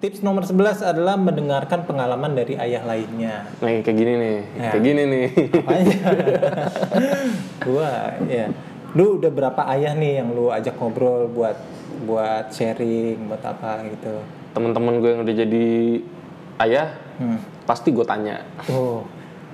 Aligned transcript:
Tips 0.00 0.24
nomor 0.24 0.48
11 0.48 0.80
adalah 0.80 1.20
mendengarkan 1.20 1.84
pengalaman 1.84 2.32
dari 2.32 2.56
ayah 2.56 2.80
lainnya. 2.88 3.44
Nih 3.60 3.84
kayak 3.84 3.96
gini 4.00 4.12
nih, 4.16 4.36
Ya. 4.56 4.70
kayak 4.72 4.80
gini 4.82 5.02
nih. 5.04 5.26
Apanya? 5.52 5.96
gua 7.68 7.92
ya. 8.24 8.46
Lu 8.96 9.20
udah 9.20 9.28
berapa 9.28 9.60
ayah 9.76 9.92
nih 9.92 10.24
yang 10.24 10.32
lu 10.32 10.48
ajak 10.48 10.80
ngobrol 10.80 11.28
buat 11.28 11.52
buat 12.08 12.48
sharing, 12.48 13.28
buat 13.28 13.44
apa 13.44 13.84
gitu. 13.92 14.24
Temen-temen 14.56 15.04
gue 15.04 15.10
yang 15.12 15.20
udah 15.20 15.36
jadi 15.36 15.66
ayah, 16.64 16.88
Hmm. 17.20 17.36
pasti 17.68 17.92
gue 17.92 18.02
tanya. 18.02 18.40
Oh. 18.72 19.04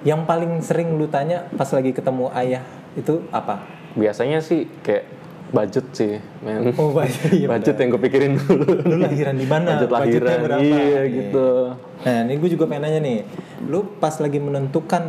Yang 0.06 0.30
paling 0.30 0.52
sering 0.62 0.94
lu 0.94 1.10
tanya 1.10 1.50
pas 1.58 1.66
lagi 1.66 1.90
ketemu 1.90 2.30
ayah 2.30 2.62
itu 2.94 3.26
apa? 3.34 3.66
Biasanya 3.98 4.38
sih 4.38 4.70
kayak 4.86 5.10
budget 5.56 5.86
sih, 5.96 6.20
men. 6.44 6.76
Oh, 6.76 6.92
budget, 6.92 7.32
iya 7.32 7.48
budget 7.48 7.76
yang 7.80 7.88
gue 7.96 8.02
pikirin 8.04 8.32
dulu. 8.36 8.68
Lu 8.84 8.96
lahiran 9.00 9.36
di 9.40 9.46
mana? 9.48 9.80
Budget 9.80 9.92
lahiran, 9.96 10.38
berapa? 10.44 10.60
iya 10.60 11.00
gitu. 11.08 11.48
Nah, 12.04 12.18
ini 12.28 12.34
gue 12.36 12.50
juga 12.52 12.64
pengen 12.68 12.82
nanya 12.84 13.00
nih. 13.00 13.18
Lu 13.64 13.80
pas 13.96 14.12
lagi 14.20 14.36
menentukan 14.36 15.02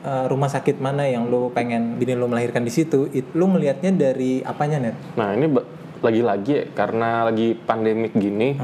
uh, 0.00 0.24
rumah 0.32 0.48
sakit 0.48 0.80
mana 0.80 1.04
yang 1.04 1.28
lu 1.28 1.52
pengen 1.52 2.00
bini 2.00 2.16
lu 2.16 2.24
melahirkan 2.24 2.64
di 2.64 2.72
situ, 2.72 3.12
it, 3.12 3.28
lu 3.36 3.52
ngelihatnya 3.52 3.92
dari 3.92 4.40
apanya, 4.40 4.80
Net? 4.80 4.96
Nah 5.20 5.36
ini 5.36 5.52
lagi-lagi 6.00 6.52
ya, 6.56 6.64
karena 6.72 7.28
lagi 7.28 7.54
pandemik 7.54 8.16
gini, 8.16 8.58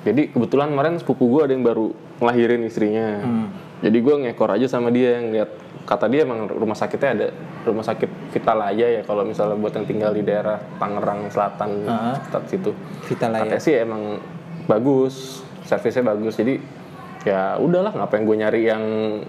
jadi 0.00 0.32
kebetulan 0.32 0.72
kemarin 0.72 0.96
sepupu 0.96 1.28
gue 1.28 1.42
ada 1.48 1.52
yang 1.52 1.64
baru 1.64 1.92
ngelahirin 2.20 2.62
istrinya. 2.64 3.08
Hmm. 3.20 3.48
Jadi 3.80 3.96
gue 3.96 4.14
ngekor 4.28 4.52
aja 4.52 4.68
sama 4.68 4.92
dia 4.92 5.16
yang 5.20 5.32
lihat 5.32 5.50
kata 5.88 6.06
dia 6.12 6.28
emang 6.28 6.44
rumah 6.46 6.76
sakitnya 6.76 7.10
ada 7.16 7.28
rumah 7.64 7.84
sakit 7.84 8.19
Vitalaya 8.30 8.86
ya 8.86 9.02
kalau 9.02 9.26
misalnya 9.26 9.58
buat 9.58 9.74
yang 9.74 9.86
tinggal 9.86 10.14
di 10.14 10.22
daerah 10.22 10.62
Tangerang 10.78 11.26
Selatan 11.30 11.70
Ah. 11.86 12.14
sekitar 12.18 12.42
situ. 12.46 12.70
Vitalaya. 13.10 13.42
Katanya 13.46 13.62
sih 13.62 13.74
emang 13.74 14.22
bagus, 14.66 15.42
servisnya 15.66 16.14
bagus. 16.14 16.38
Jadi 16.38 16.62
ya 17.20 17.58
udahlah 17.60 17.92
ngapain 17.92 18.24
gue 18.24 18.36
nyari 18.38 18.60
yang 18.64 18.82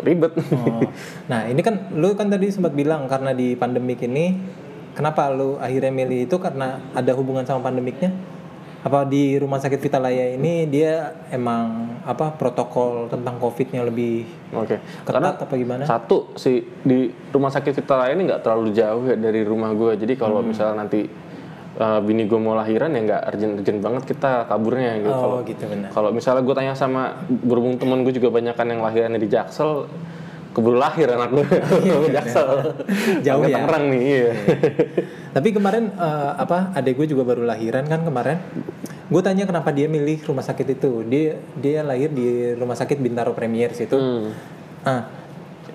ribet. 0.05 0.31
Oh. 0.53 0.85
Nah, 1.31 1.47
ini 1.47 1.59
kan 1.63 1.91
lu 1.95 2.13
kan 2.15 2.29
tadi 2.29 2.47
sempat 2.51 2.71
bilang 2.71 3.07
karena 3.07 3.33
di 3.33 3.55
pandemik 3.55 4.03
ini 4.03 4.37
kenapa 4.93 5.31
lu 5.31 5.57
akhirnya 5.57 5.91
milih 5.91 6.27
itu 6.27 6.35
karena 6.39 6.79
ada 6.93 7.11
hubungan 7.15 7.43
sama 7.43 7.67
pandemiknya? 7.67 8.11
Apa 8.81 9.05
di 9.05 9.37
rumah 9.37 9.61
sakit 9.61 9.77
Vitalaya 9.77 10.33
ini 10.33 10.65
dia 10.65 11.13
emang 11.29 11.95
apa 12.01 12.33
protokol 12.33 13.05
tentang 13.07 13.37
Covid-nya 13.37 13.85
lebih 13.85 14.25
Oke. 14.51 14.81
ketat 15.05 15.37
apa 15.37 15.53
gimana? 15.53 15.85
Satu 15.85 16.33
sih 16.33 16.65
di 16.81 17.05
rumah 17.29 17.49
sakit 17.49 17.77
Vitalaya 17.77 18.09
ini 18.11 18.25
nggak 18.25 18.41
terlalu 18.41 18.73
jauh 18.73 19.05
ya 19.05 19.13
dari 19.15 19.45
rumah 19.45 19.69
gue. 19.71 19.93
Jadi 19.95 20.13
kalau 20.15 20.41
Hmm. 20.41 20.49
misalnya 20.49 20.81
nanti 20.81 21.05
uh, 21.71 22.01
bini 22.01 22.25
gue 22.25 22.35
mau 22.35 22.57
lahiran 22.57 22.89
ya 22.89 23.01
nggak 23.05 23.21
urgent-urgent 23.29 23.79
banget 23.79 24.03
kita 24.07 24.31
kaburnya 24.45 24.97
gitu. 24.97 25.13
Kalau 25.13 25.37
Oh, 25.37 25.45
gitu 25.45 25.63
benar. 25.63 25.89
kalau 25.93 26.09
misalnya 26.09 26.41
gue 26.41 26.55
tanya 26.57 26.73
sama 26.73 27.21
berhubung 27.29 27.77
temen 27.77 28.01
gue 28.01 28.11
juga 28.11 28.33
banyak 28.33 28.57
kan 28.57 28.65
yang 28.65 28.81
lahirannya 28.81 29.17
di 29.17 29.29
Jaksel, 29.29 29.85
keburu 30.51 30.75
lahir 30.75 31.07
anak 31.07 31.31
gue 31.31 31.47
di 32.03 32.11
Jaksel. 32.11 32.47
Iya, 33.23 33.23
Jauh 33.23 33.43
Sampai 33.47 33.51
ya? 33.51 33.55
Tangerang 33.55 33.85
nih. 33.87 34.01
Iya. 34.03 34.31
Tapi 35.31 35.47
kemarin 35.55 35.83
eh, 35.95 36.31
apa 36.35 36.75
adek 36.75 36.93
gue 36.99 37.07
juga 37.15 37.23
baru 37.23 37.47
lahiran 37.47 37.87
kan 37.87 38.03
kemarin. 38.03 38.37
Gue 39.11 39.21
tanya 39.23 39.47
kenapa 39.47 39.71
dia 39.71 39.87
milih 39.87 40.23
rumah 40.27 40.43
sakit 40.43 40.67
itu. 40.75 41.07
Dia 41.07 41.39
dia 41.55 41.83
lahir 41.83 42.11
di 42.11 42.51
rumah 42.55 42.75
sakit 42.75 42.99
Bintaro 42.99 43.31
Premier 43.31 43.71
situ. 43.71 43.95
Hmm. 43.95 44.35
Nah, 44.83 45.01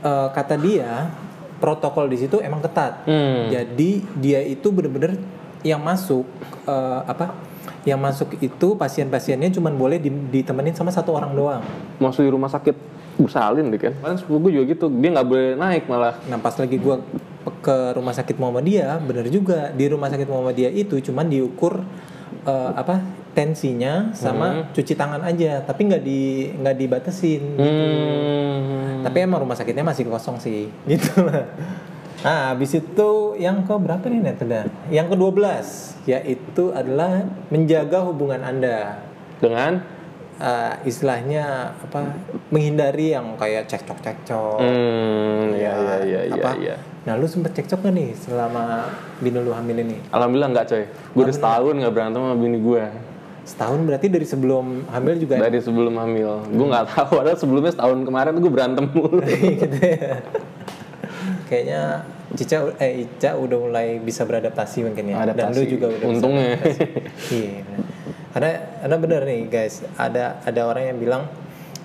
eh, 0.04 0.28
kata 0.32 0.54
dia 0.60 1.08
protokol 1.56 2.12
di 2.12 2.20
situ 2.20 2.36
emang 2.44 2.60
ketat. 2.60 3.08
Hmm. 3.08 3.48
Jadi 3.48 4.04
dia 4.20 4.44
itu 4.44 4.68
bener-bener 4.68 5.16
yang 5.64 5.80
masuk 5.80 6.28
eh, 6.68 7.00
apa? 7.08 7.32
Yang 7.86 8.00
masuk 8.02 8.28
itu 8.42 8.74
pasien-pasiennya 8.76 9.56
cuma 9.56 9.70
boleh 9.72 10.02
di- 10.02 10.10
ditemenin 10.10 10.74
sama 10.74 10.92
satu 10.92 11.16
orang 11.16 11.32
doang. 11.32 11.62
Masuk 11.96 12.26
di 12.26 12.30
rumah 12.34 12.50
sakit 12.52 12.95
bersalin 13.18 13.72
deh 13.72 13.80
kan. 13.80 13.92
Kemarin 13.96 14.16
sepupu 14.20 14.48
gue 14.48 14.52
juga 14.60 14.64
gitu, 14.76 14.86
dia 14.92 15.10
nggak 15.12 15.28
boleh 15.28 15.48
naik 15.56 15.84
malah. 15.88 16.14
Nah 16.28 16.38
pas 16.40 16.54
lagi 16.56 16.76
gua 16.76 17.00
ke 17.62 17.76
rumah 17.94 18.14
sakit 18.14 18.36
Muhammadiyah, 18.38 19.02
bener 19.02 19.26
juga 19.30 19.70
di 19.74 19.86
rumah 19.90 20.10
sakit 20.10 20.26
Muhammadiyah 20.26 20.72
itu 20.74 20.98
cuman 21.10 21.26
diukur 21.30 21.82
eh, 22.46 22.70
apa 22.74 23.02
tensinya 23.36 24.16
sama 24.16 24.72
cuci 24.72 24.96
tangan 24.96 25.20
aja, 25.20 25.60
tapi 25.60 25.92
nggak 25.92 26.02
di 26.02 26.50
nggak 26.56 26.76
dibatasin. 26.78 27.42
Hmm. 27.60 29.04
Tapi 29.04 29.16
emang 29.22 29.44
rumah 29.44 29.54
sakitnya 29.54 29.84
masih 29.84 30.08
kosong 30.08 30.40
sih, 30.40 30.66
gitu 30.90 31.20
lah. 31.20 31.44
Nah, 32.24 32.56
habis 32.56 32.72
itu 32.74 33.36
yang 33.38 33.62
ke 33.62 33.74
berapa 33.76 34.02
nih 34.08 34.18
net 34.24 34.40
udah? 34.40 34.66
Yang 34.88 35.06
ke 35.12 35.16
12 35.20 36.10
yaitu 36.10 36.64
adalah 36.72 37.28
menjaga 37.52 38.02
hubungan 38.02 38.40
Anda. 38.42 39.04
Dengan 39.38 39.84
Eh, 40.36 40.74
istilahnya 40.84 41.72
apa? 41.80 42.12
Menghindari 42.52 43.16
yang 43.16 43.40
kayak 43.40 43.72
cekcok-cekcok. 43.72 44.60
Hmm, 44.60 45.56
iya 45.56 45.72
iya 45.72 45.96
iya 46.04 46.20
iya. 46.28 46.44
apa? 46.44 46.50
iya. 46.60 46.76
Nah, 47.08 47.16
lu 47.16 47.24
sempet 47.24 47.56
cekcok 47.56 47.88
gak 47.88 47.94
nih 47.96 48.12
selama 48.12 48.92
bini 49.24 49.38
lu 49.40 49.56
hamil 49.56 49.80
ini? 49.80 49.96
Alhamdulillah 50.12 50.50
nggak 50.52 50.66
coy. 50.68 50.84
Gue 51.16 51.22
udah 51.24 51.36
setahun 51.40 51.74
nggak 51.80 51.94
berantem 51.94 52.20
sama 52.20 52.36
bini 52.36 52.58
gue. 52.60 52.84
Setahun 53.46 53.78
berarti 53.86 54.06
dari 54.12 54.26
sebelum 54.28 54.66
hamil 54.92 55.14
juga 55.16 55.32
ya? 55.38 55.48
Dari 55.48 55.58
sebelum 55.64 55.94
hamil. 55.96 56.30
Gue 56.52 56.66
nggak 56.68 56.86
tahu. 56.92 57.10
Padahal 57.16 57.38
sebelumnya 57.40 57.72
setahun 57.72 57.98
kemarin 58.04 58.30
tuh 58.36 58.42
gue 58.44 58.52
berantem 58.52 58.84
mulu. 58.92 59.22
gitu 59.62 59.78
ya. 59.80 60.20
Kayaknya 61.48 61.82
Cica 62.36 62.58
eh 62.76 63.08
Ica 63.08 63.38
udah 63.38 63.58
mulai 63.70 63.88
bisa 64.04 64.28
beradaptasi 64.28 64.84
mungkin 64.84 65.14
ya. 65.14 65.24
Dan 65.32 65.32
lu 65.32 65.64
Adaptasi. 65.64 65.64
juga 65.72 65.86
udah 65.96 66.06
Untungnya. 66.12 66.60
Iya. 67.32 67.85
Karena 68.36 68.52
karena 68.84 68.96
bener 69.00 69.20
nih 69.24 69.42
guys, 69.48 69.80
ada 69.96 70.44
ada 70.44 70.60
orang 70.68 70.92
yang 70.92 71.00
bilang 71.00 71.24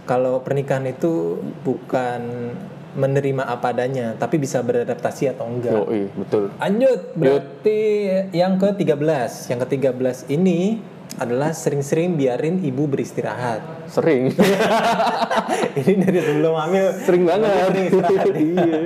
kalau 0.03 0.43
pernikahan 0.43 0.83
itu 0.83 1.39
bukan 1.63 2.51
menerima 2.91 3.47
apa 3.47 3.71
adanya, 3.71 4.19
tapi 4.19 4.35
bisa 4.35 4.59
beradaptasi 4.59 5.31
atau 5.31 5.47
enggak. 5.47 5.71
Yoi, 5.71 6.11
betul. 6.11 6.51
Lanjut, 6.59 7.15
berarti 7.15 7.79
yang 8.35 8.59
ke-13. 8.59 9.47
Yang 9.47 9.59
ke-13 9.63 10.27
ini 10.27 10.83
adalah 11.19 11.51
sering-sering 11.51 12.15
biarin 12.15 12.63
ibu 12.63 12.87
beristirahat. 12.87 13.87
Sering. 13.91 14.31
ini 15.79 15.93
dari 15.99 16.19
sebelum 16.23 16.55
hamil 16.55 16.95
Sering 17.03 17.23
banget. 17.27 17.51
sering 17.51 17.85
istirahat. 17.91 18.25
Iya. 18.41 18.79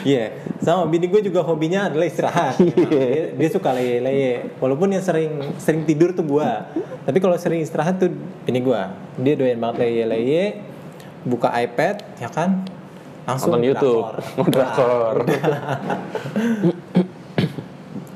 Iya. 0.00 0.24
Sama 0.64 0.88
bini 0.88 1.06
gue 1.08 1.20
juga 1.20 1.44
hobinya 1.44 1.92
adalah 1.92 2.06
istirahat. 2.08 2.56
dia, 2.60 3.36
dia 3.36 3.48
suka 3.52 3.76
leye-leye. 3.76 4.56
Walaupun 4.56 4.96
yang 4.96 5.04
sering 5.04 5.56
sering 5.60 5.84
tidur 5.84 6.16
tuh 6.16 6.24
gue. 6.24 6.50
Tapi 7.04 7.18
kalau 7.20 7.36
sering 7.36 7.60
istirahat 7.60 8.00
tuh 8.00 8.08
bini 8.48 8.64
gue. 8.64 8.80
Dia 9.20 9.34
doyan 9.36 9.60
banget 9.60 9.84
leye-leye. 9.84 10.64
Buka 11.20 11.52
iPad, 11.52 12.00
ya 12.16 12.32
kan? 12.32 12.64
Langsung 13.28 13.52
Nonton 13.52 13.68
YouTube. 13.68 14.04
drakor. 14.48 15.28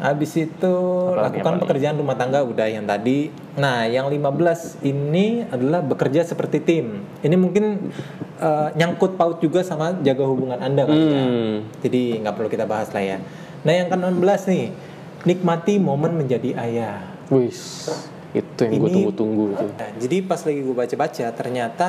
Habis 0.05 0.37
itu 0.37 0.75
Apa 1.17 1.33
lagi, 1.33 1.41
lakukan 1.41 1.65
pekerjaan 1.65 1.97
rumah 1.97 2.13
tangga 2.13 2.45
udah 2.45 2.69
yang 2.69 2.85
tadi. 2.85 3.33
Nah, 3.57 3.89
yang 3.89 4.13
15 4.13 4.85
ini 4.85 5.49
adalah 5.49 5.81
bekerja 5.81 6.21
seperti 6.21 6.61
tim. 6.61 7.01
Ini 7.25 7.33
mungkin 7.41 7.89
eh, 8.37 8.69
nyangkut 8.77 9.17
paut 9.17 9.41
juga 9.41 9.65
sama 9.65 9.97
jaga 10.05 10.29
hubungan 10.29 10.61
Anda 10.61 10.85
kan. 10.85 10.93
Hmm. 10.93 11.53
Jadi 11.81 12.21
nggak 12.21 12.37
perlu 12.37 12.53
kita 12.53 12.69
bahas 12.69 12.93
lah 12.93 13.01
ya. 13.01 13.17
Nah, 13.65 13.73
yang 13.73 13.89
ke-16 13.89 14.41
nih, 14.53 14.67
nikmati 15.25 15.81
momen 15.81 16.21
menjadi 16.21 16.53
ayah. 16.61 17.01
Wis. 17.33 17.89
Itu 18.37 18.69
yang 18.69 18.85
gue 18.85 18.91
tunggu-tunggu 18.93 19.45
itu. 19.57 19.67
Nah, 19.73 19.91
jadi 19.97 20.17
pas 20.21 20.45
lagi 20.45 20.61
gue 20.61 20.77
baca-baca, 20.77 21.27
ternyata 21.33 21.89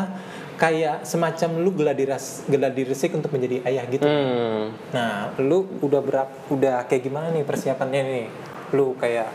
kayak 0.55 1.03
semacam 1.03 1.49
lu 1.59 1.71
geladiras 1.75 2.47
geladiresik 2.47 3.11
untuk 3.15 3.31
menjadi 3.35 3.63
ayah 3.67 3.85
gitu. 3.91 4.05
Hmm. 4.07 4.71
Nah, 4.95 5.35
lu 5.39 5.67
udah 5.83 6.01
berapa 6.01 6.31
udah 6.51 6.87
kayak 6.87 7.03
gimana 7.03 7.31
nih 7.35 7.43
persiapannya 7.43 8.01
nih? 8.01 8.27
Lu 8.71 8.95
kayak 8.95 9.29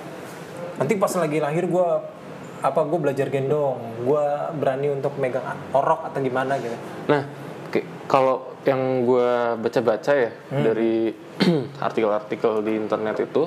nanti 0.80 0.96
pas 0.96 1.12
lagi 1.16 1.38
lahir 1.40 1.68
gua 1.68 2.00
apa 2.60 2.80
gue 2.84 2.98
belajar 3.00 3.32
gendong, 3.32 4.04
gua 4.04 4.52
berani 4.52 4.92
untuk 4.92 5.16
megang 5.16 5.44
orok 5.72 6.12
atau 6.12 6.20
gimana 6.20 6.60
gitu. 6.60 6.76
Nah, 7.08 7.24
kalau 8.10 8.50
yang 8.66 9.06
gue 9.06 9.30
baca-baca 9.62 10.12
ya 10.12 10.30
Hmm. 10.50 10.66
dari 10.66 11.14
artikel-artikel 11.86 12.60
di 12.66 12.72
internet 12.76 13.22
itu, 13.22 13.46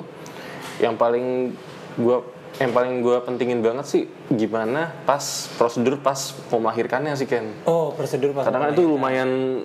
yang 0.80 0.96
paling 0.96 1.52
gue 2.00 2.16
yang 2.54 2.70
paling 2.70 3.02
gue 3.02 3.18
pentingin 3.26 3.66
banget 3.66 3.86
sih 3.86 4.02
gimana 4.30 4.94
pas 5.02 5.50
prosedur 5.58 5.98
pas 5.98 6.14
mau 6.54 6.62
melahirkannya 6.62 7.18
sih 7.18 7.26
Ken. 7.26 7.50
Oh, 7.66 7.90
prosedur 7.90 8.30
pas. 8.30 8.46
Kadang 8.46 8.62
kan 8.62 8.70
itu 8.70 8.86
lumayan 8.86 9.62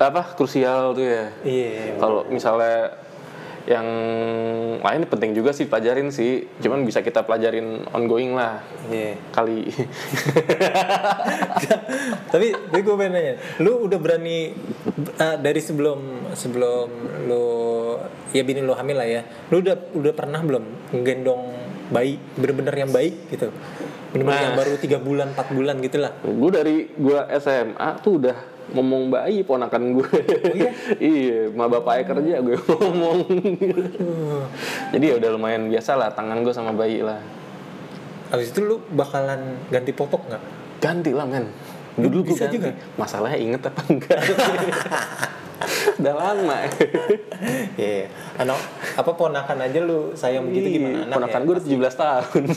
apa 0.00 0.32
krusial 0.32 0.96
tuh 0.96 1.04
ya. 1.04 1.24
Iya. 1.44 2.00
Kalau 2.00 2.24
misalnya 2.26 3.04
yang 3.64 3.88
lain 4.84 5.08
penting 5.08 5.32
juga 5.32 5.56
sih 5.56 5.64
pelajarin 5.64 6.12
sih, 6.12 6.44
cuman 6.60 6.84
bisa 6.84 7.00
kita 7.00 7.24
pelajarin 7.24 7.88
ongoing 7.96 8.36
lah 8.36 8.60
Iya. 8.92 9.16
kali. 9.32 9.64
tapi 12.32 12.52
tapi 12.52 12.80
gue 12.84 12.94
pengen 12.96 13.12
nanya, 13.16 13.34
lu 13.64 13.88
udah 13.88 13.96
berani 13.96 14.52
eh, 15.16 15.36
dari 15.40 15.60
sebelum 15.64 16.28
sebelum 16.36 16.88
lu 17.24 17.44
ya 18.36 18.44
bini 18.44 18.60
lu 18.60 18.76
hamil 18.76 19.00
lah 19.00 19.08
ya, 19.08 19.22
lu 19.48 19.64
udah 19.64 19.76
udah 19.96 20.12
pernah 20.12 20.44
belum 20.44 20.64
gendong 21.00 21.63
bayi 21.88 22.16
bener-bener 22.36 22.74
yang 22.74 22.90
baik 22.90 23.14
gitu. 23.28 23.48
Bener-bener 24.12 24.38
Nah. 24.38 24.46
yang 24.46 24.56
baru 24.56 24.72
tiga 24.78 24.98
bulan 24.98 25.34
empat 25.34 25.50
bulan 25.50 25.76
gitu 25.82 25.98
lah 25.98 26.14
gue 26.22 26.50
dari 26.50 26.76
gue 26.88 27.18
SMA 27.36 27.88
tuh 27.98 28.22
udah 28.22 28.36
ngomong 28.72 29.12
bayi 29.12 29.44
ponakan 29.44 30.00
gue 30.00 30.10
iya? 30.56 30.70
iya 31.12 31.40
ma 31.52 31.68
bapaknya 31.68 32.04
kerja 32.08 32.34
gue 32.40 32.56
ngomong. 32.56 33.18
Jadi 34.94 35.04
ya 35.04 35.14
udah 35.18 35.30
lumayan 35.34 35.68
biasa 35.68 35.98
lah 35.98 36.08
tangan 36.14 36.40
gue 36.40 36.54
sama 36.54 36.72
bayi 36.72 37.02
lah. 37.02 37.20
Habis 38.32 38.50
itu 38.50 38.64
lu 38.64 38.76
bakalan 38.88 39.60
ganti 39.68 39.92
popok 39.92 40.30
nggak? 40.30 40.42
Ganti 40.80 41.10
lah 41.12 41.26
men. 41.28 41.50
Dulu 41.94 42.24
gue 42.24 42.36
ganti. 42.38 42.56
Juga? 42.56 42.72
masalahnya 42.96 43.38
inget 43.38 43.62
apa 43.66 43.80
enggak 43.86 44.18
udah 45.96 46.14
lama 46.14 46.58
Iya, 47.80 48.10
anak 48.36 48.58
apa 48.94 49.10
ponakan 49.14 49.58
aja 49.62 49.78
lu 49.80 50.12
sayang 50.14 50.50
begitu 50.50 50.78
gimana 50.80 51.06
anak 51.06 51.08
Iya, 51.08 51.16
ponakan 51.16 51.40
ya? 51.40 51.46
gue 51.46 51.54
udah 51.54 51.64
17 51.64 52.02
tahun 52.02 52.42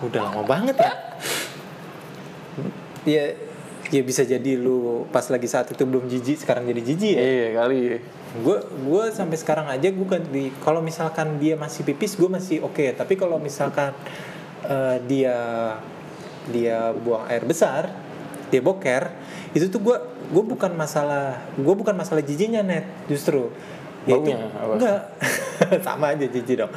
Udah 0.00 0.20
lama 0.32 0.42
banget 0.48 0.76
ya. 0.80 0.92
Iya, 3.04 3.24
ya 3.88 4.02
bisa 4.04 4.24
jadi 4.24 4.56
lu 4.56 5.04
pas 5.08 5.24
lagi 5.28 5.44
saat 5.44 5.68
itu 5.72 5.84
belum 5.84 6.08
jijik, 6.08 6.40
sekarang 6.40 6.68
jadi 6.68 6.80
jijik 6.84 7.14
ya. 7.16 7.20
iya 7.20 7.48
kali 7.56 7.80
Gue 8.40 8.62
gue 8.62 9.04
sampai 9.10 9.36
sekarang 9.36 9.66
aja 9.68 9.88
gue 9.90 10.06
ganti. 10.06 10.54
Kalau 10.62 10.80
misalkan 10.80 11.36
dia 11.36 11.58
masih 11.58 11.82
pipis, 11.82 12.14
gue 12.14 12.30
masih 12.30 12.62
oke. 12.62 12.94
Tapi 12.94 13.18
kalau 13.18 13.36
misalkan 13.36 13.90
eh, 14.64 14.96
dia 15.04 15.36
dia 16.48 16.94
buang 16.96 17.26
air 17.28 17.44
besar, 17.44 17.90
dia 18.48 18.62
boker, 18.62 19.10
itu 19.50 19.66
tuh 19.66 19.80
gue 19.82 19.96
gue 20.30 20.44
bukan 20.46 20.70
masalah 20.72 21.42
gue 21.54 21.74
bukan 21.74 21.94
masalah 21.94 22.22
jijiknya 22.22 22.62
net 22.62 22.86
justru. 23.06 23.50
Baunya 24.00 24.48
apa? 24.56 24.72
enggak 24.80 25.00
sama 25.86 26.16
aja 26.16 26.24
jijik 26.24 26.56
dong. 26.56 26.72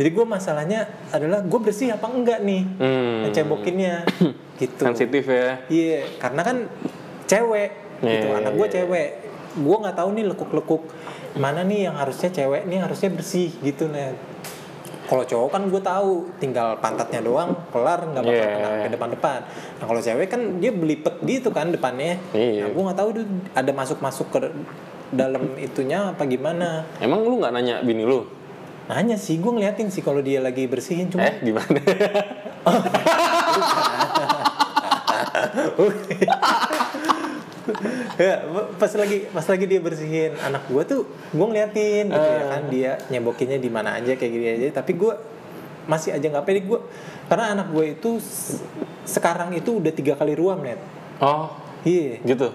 Jadi 0.00 0.08
gue 0.08 0.24
masalahnya 0.24 0.80
adalah 1.12 1.44
gue 1.44 1.60
bersih 1.60 1.92
apa 1.92 2.08
enggak 2.08 2.40
nih 2.40 2.62
Hmm. 2.80 3.28
ngecebokinnya 3.28 4.08
gitu. 4.62 4.80
sensitif 4.80 5.24
ya 5.26 5.60
Iya, 5.68 6.00
karena 6.16 6.40
kan 6.40 6.56
cewek 7.26 7.70
gitu. 8.00 8.26
Iya, 8.26 8.38
Anak 8.40 8.52
gue 8.56 8.66
iya. 8.66 8.74
cewek. 8.80 9.08
Gue 9.52 9.76
nggak 9.78 9.96
tahu 10.00 10.08
nih 10.16 10.24
lekuk-lekuk 10.32 10.82
mana 11.36 11.60
nih 11.60 11.88
yang 11.88 11.96
harusnya 11.96 12.28
cewek 12.28 12.64
nih 12.64 12.80
harusnya 12.80 13.10
bersih 13.12 13.52
gitu 13.60 13.92
nih. 13.92 14.16
Kalau 15.12 15.28
cowok 15.28 15.52
kan 15.52 15.68
gue 15.68 15.76
tahu 15.76 16.24
tinggal 16.40 16.80
pantatnya 16.80 17.20
doang 17.20 17.52
kelar 17.68 18.00
nggak 18.00 18.24
bakal 18.24 18.32
Iya. 18.32 18.56
kena 18.56 18.80
ke 18.80 18.88
depan-depan. 18.96 19.44
Nah 19.76 19.84
kalau 19.84 20.00
cewek 20.00 20.24
kan 20.24 20.56
dia 20.56 20.72
belipet 20.72 21.20
gitu 21.20 21.52
kan 21.52 21.68
depannya. 21.68 22.16
Iya. 22.32 22.64
Nah 22.64 22.68
gue 22.72 22.82
nggak 22.82 22.96
tahu 22.96 23.08
tuh 23.12 23.28
ada 23.52 23.70
masuk-masuk 23.70 24.26
ke 24.32 24.38
dalam 25.12 25.52
itunya 25.60 26.16
apa 26.16 26.24
gimana. 26.24 26.88
emang 26.96 27.20
lu 27.20 27.44
nggak 27.44 27.52
nanya 27.52 27.84
bini 27.84 28.08
lu 28.08 28.24
Nanya 28.88 29.14
sih 29.14 29.36
gue 29.36 29.52
ngeliatin 29.52 29.92
sih 29.92 30.00
kalau 30.00 30.18
dia 30.18 30.40
lagi 30.40 30.64
bersihin 30.64 31.06
cuma 31.06 31.28
eh 31.28 31.36
gimana 31.38 31.76
ya 38.18 38.42
pas 38.76 38.90
lagi 38.94 39.30
pas 39.30 39.46
lagi 39.46 39.64
dia 39.70 39.80
bersihin 39.80 40.34
anak 40.42 40.66
gue 40.66 40.82
tuh 40.82 41.02
gue 41.30 41.46
ngeliatin 41.46 42.10
gitu 42.10 42.30
ya 42.34 42.44
kan 42.50 42.62
dia 42.68 42.92
nyebokinnya 43.08 43.58
di 43.62 43.70
mana 43.70 43.98
aja 43.98 44.14
kayak 44.18 44.32
gini 44.32 44.46
aja. 44.48 44.82
Tapi 44.82 44.92
gue 44.98 45.12
masih 45.86 46.14
aja 46.14 46.26
nggak 46.26 46.46
pede 46.46 46.62
gue 46.62 46.80
karena 47.26 47.58
anak 47.58 47.74
gue 47.74 47.98
itu 47.98 48.22
sekarang 49.02 49.50
itu 49.54 49.82
udah 49.82 49.92
tiga 49.94 50.14
kali 50.14 50.38
ruam 50.38 50.62
net. 50.62 50.78
Oh. 51.18 51.50
Iya. 51.82 52.22
Gitu? 52.22 52.48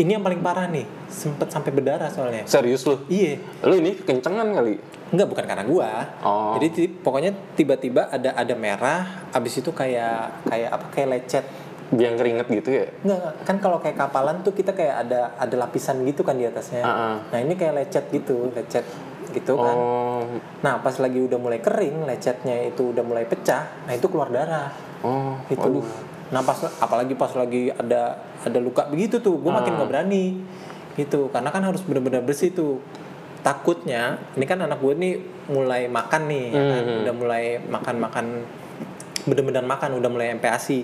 Ini 0.00 0.16
yang 0.16 0.24
paling 0.24 0.40
parah 0.40 0.64
nih 0.72 0.88
sempet 1.12 1.52
sampai 1.52 1.68
berdarah 1.76 2.08
soalnya. 2.08 2.48
Serius 2.48 2.88
lu? 2.88 3.04
Iya. 3.12 3.36
Lu 3.68 3.76
ini 3.76 4.00
kekencengan 4.00 4.48
kali? 4.56 4.80
Enggak 5.12 5.28
bukan 5.28 5.44
karena 5.44 5.64
gua. 5.66 5.90
Oh. 6.24 6.56
Jadi 6.56 6.88
pokoknya 6.88 7.36
tiba-tiba 7.58 8.08
ada 8.08 8.32
ada 8.32 8.54
merah, 8.56 9.28
abis 9.34 9.60
itu 9.60 9.74
kayak 9.74 10.46
kayak 10.48 10.70
apa 10.70 10.86
kayak 10.94 11.08
lecet. 11.12 11.44
Biang 11.90 12.14
keringet 12.14 12.46
gitu 12.46 12.70
ya 12.70 12.86
Enggak, 13.02 13.42
kan 13.42 13.56
kalau 13.58 13.82
kayak 13.82 13.98
kapalan 13.98 14.40
tuh 14.40 14.54
kita 14.54 14.70
kayak 14.70 15.06
ada 15.06 15.34
ada 15.34 15.54
lapisan 15.58 16.06
gitu 16.06 16.22
kan 16.22 16.38
di 16.38 16.46
atasnya. 16.46 16.82
Ah, 16.82 16.90
ah. 16.90 17.16
Nah, 17.34 17.38
ini 17.42 17.58
kayak 17.58 17.74
lecet 17.82 18.04
gitu, 18.10 18.54
lecet 18.54 18.86
gitu 19.30 19.58
kan. 19.58 19.74
oh 19.74 20.22
Nah, 20.62 20.78
pas 20.78 20.94
lagi 20.96 21.18
udah 21.18 21.38
mulai 21.38 21.58
kering, 21.58 22.06
lecetnya 22.06 22.70
itu 22.70 22.94
udah 22.94 23.02
mulai 23.02 23.26
pecah, 23.26 23.86
nah 23.86 23.92
itu 23.92 24.06
keluar 24.06 24.30
darah. 24.30 24.70
oh 25.02 25.34
Gitu. 25.50 25.58
waduh 25.60 25.86
Nah, 26.30 26.46
pas 26.46 26.54
apalagi 26.78 27.18
pas 27.18 27.34
lagi 27.34 27.74
ada 27.74 28.22
ada 28.46 28.58
luka 28.62 28.86
begitu 28.86 29.18
tuh, 29.18 29.42
gue 29.42 29.50
Ah. 29.50 29.58
makin 29.58 29.74
nggak 29.74 29.90
berani. 29.90 30.24
Gitu, 30.94 31.26
karena 31.28 31.50
kan 31.50 31.62
harus 31.66 31.82
benar-benar 31.82 32.22
bersih 32.22 32.54
tuh. 32.54 32.78
Takutnya, 33.40 34.20
ini 34.36 34.44
kan 34.44 34.60
anak 34.60 34.78
gue 34.78 34.94
nih 34.94 35.14
mulai 35.48 35.88
makan 35.88 36.22
nih, 36.28 36.44
kan? 36.52 36.62
Hmm. 36.86 37.00
udah 37.02 37.14
mulai 37.16 37.44
makan-makan 37.58 38.26
bener-bener 39.20 39.64
makan, 39.64 39.96
udah 39.96 40.06
mulai 40.06 40.30
MPASI. 40.30 40.80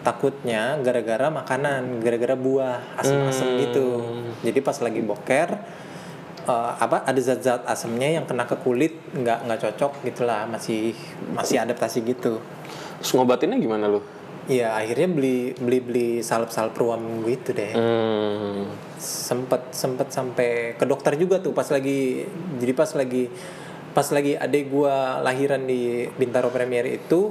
Takutnya 0.00 0.80
gara-gara 0.80 1.28
makanan, 1.28 2.00
gara-gara 2.00 2.32
buah 2.32 2.96
asam-asam 2.96 3.46
Hmm. 3.46 3.58
gitu. 3.60 3.86
Jadi 4.40 4.58
pas 4.60 4.76
lagi 4.80 5.00
boker 5.00 5.48
eh, 6.40 6.72
apa 6.80 7.04
ada 7.04 7.20
zat-zat 7.20 7.68
asamnya 7.68 8.16
yang 8.16 8.24
kena 8.24 8.48
ke 8.48 8.56
kulit 8.56 8.96
nggak 9.12 9.44
nggak 9.44 9.60
cocok 9.60 9.92
gitulah 10.02 10.48
masih 10.48 10.96
masih 11.30 11.60
adaptasi 11.60 12.00
gitu. 12.02 12.40
terus 12.96 13.12
ngobatinnya 13.12 13.56
gimana 13.56 13.86
lu 13.86 14.00
Iya 14.44 14.72
akhirnya 14.74 15.06
beli 15.06 15.38
beli 15.54 15.78
beli 15.78 16.08
salep 16.20 16.50
salep 16.50 16.74
ruam 16.74 17.22
gitu 17.22 17.52
deh. 17.52 17.70
hmm. 17.70 18.66
Sempet 18.98 19.70
sempet 19.70 20.10
sampai 20.10 20.74
ke 20.74 20.84
dokter 20.84 21.14
juga 21.14 21.38
tuh 21.38 21.52
pas 21.52 21.68
lagi 21.68 22.24
jadi 22.56 22.72
pas 22.72 22.88
lagi 22.90 23.28
pas 23.90 24.08
lagi 24.10 24.32
adik 24.34 24.64
gua 24.68 25.20
lahiran 25.20 25.60
di 25.62 26.08
Bintaro 26.10 26.48
Premier 26.48 26.88
itu 26.88 27.30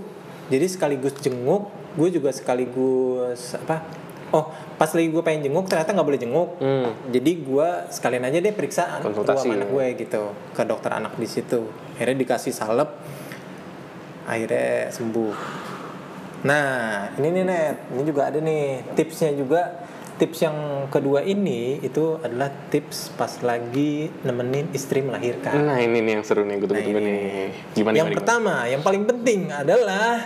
jadi 0.49 0.65
sekaligus 0.65 1.13
jenguk 1.17 1.69
gue 1.93 2.09
juga 2.11 2.29
sekaligus 2.29 3.53
apa 3.55 3.85
oh 4.29 4.45
pas 4.77 4.89
lagi 4.89 5.09
gue 5.09 5.21
pengen 5.21 5.41
jenguk 5.43 5.65
ternyata 5.65 5.89
nggak 5.89 6.05
boleh 6.05 6.21
jenguk. 6.21 6.49
Hmm. 6.57 6.93
jadi 7.09 7.31
gua 7.41 7.89
sekalian 7.89 8.23
aja 8.23 8.37
deh 8.37 8.53
periksaan 8.53 9.01
Konsultasi. 9.01 9.49
anak 9.49 9.67
gue 9.67 9.85
gitu 9.97 10.21
ke 10.53 10.61
dokter 10.63 10.91
anak 10.91 11.13
di 11.15 11.25
situ. 11.25 11.65
Akhirnya 11.93 12.15
dikasih 12.15 12.53
salep 12.53 12.89
akhirnya 14.25 14.89
sembuh. 14.89 15.33
Nah 16.45 16.69
ini 17.17 17.27
nih 17.33 17.43
net. 17.43 17.77
Ini 17.89 18.01
juga 18.05 18.29
ada 18.29 18.39
nih 18.39 18.93
tipsnya 18.93 19.33
juga. 19.33 19.61
Tips 20.19 20.39
yang 20.43 20.57
kedua 20.91 21.23
ini 21.23 21.79
itu 21.79 22.19
adalah 22.19 22.51
tips 22.67 23.15
pas 23.15 23.31
lagi 23.39 24.11
nemenin 24.21 24.67
istri 24.69 24.99
melahirkan. 24.99 25.55
Nah 25.63 25.79
ini 25.79 26.03
nih 26.03 26.19
yang 26.19 26.23
seru 26.27 26.43
nih 26.43 26.59
gue 26.59 26.67
tunggu-tunggu 26.67 26.99
Nah, 26.99 27.07
nih. 27.07 27.47
gimana 27.71 27.93
yang 27.95 28.11
gimana, 28.11 28.19
pertama 28.19 28.53
yang 28.67 28.83
paling 28.83 29.07
penting 29.07 29.47
adalah 29.47 30.19